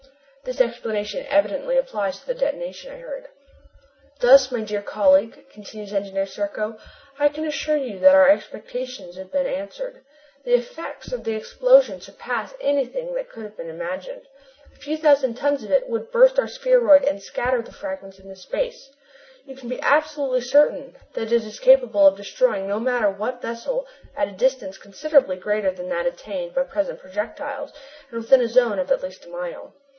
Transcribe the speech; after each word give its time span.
This 0.43 0.59
explanation 0.59 1.27
evidently 1.29 1.77
applies 1.77 2.19
to 2.19 2.25
the 2.25 2.33
detonation 2.33 2.91
I 2.91 2.97
heard. 2.97 3.27
"Thus, 4.19 4.51
my 4.51 4.61
dear 4.61 4.81
colleague," 4.81 5.45
continues 5.51 5.93
Engineer 5.93 6.25
Serko, 6.25 6.79
"I 7.19 7.29
can 7.29 7.45
assure 7.45 7.77
you 7.77 7.99
that 7.99 8.15
our 8.15 8.27
expectations 8.27 9.15
have 9.17 9.31
been 9.31 9.45
answered. 9.45 10.03
The 10.43 10.55
effects 10.55 11.11
of 11.13 11.23
the 11.23 11.35
explosive 11.35 12.01
surpass 12.01 12.55
anything 12.59 13.13
that 13.13 13.29
could 13.29 13.43
have 13.43 13.55
been 13.55 13.69
imagined. 13.69 14.23
A 14.73 14.77
few 14.79 14.97
thousand 14.97 15.35
tons 15.35 15.63
of 15.63 15.69
it 15.69 15.87
would 15.87 16.11
burst 16.11 16.39
our 16.39 16.47
spheroid 16.47 17.03
and 17.03 17.21
scatter 17.21 17.61
the 17.61 17.71
fragments 17.71 18.17
into 18.17 18.35
space. 18.35 18.89
You 19.45 19.55
can 19.55 19.69
be 19.69 19.79
absolutely 19.83 20.41
certain 20.41 20.95
that 21.13 21.31
it 21.31 21.43
is 21.43 21.59
capable 21.59 22.07
of 22.07 22.17
destroying 22.17 22.67
no 22.67 22.79
matter 22.79 23.11
what 23.11 23.43
vessel 23.43 23.85
at 24.17 24.29
a 24.29 24.31
distance 24.31 24.79
considerably 24.79 25.37
greater 25.37 25.69
than 25.69 25.89
that 25.89 26.07
attained 26.07 26.55
by 26.55 26.63
present 26.63 26.99
projectiles 26.99 27.71
and 28.09 28.19
within 28.21 28.41
a 28.41 28.47
zone 28.47 28.79
of 28.79 28.91
at 28.91 29.03
least 29.03 29.27
a 29.27 29.29
mile. 29.29 29.75